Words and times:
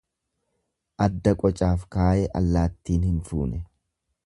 Adda 1.05 1.33
qocaaf 1.43 1.85
kaaye 1.97 2.25
allaattiin 2.41 3.07
hin 3.11 3.23
fuune. 3.31 3.63